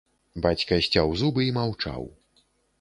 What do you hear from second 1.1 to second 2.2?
зубы і маўчаў.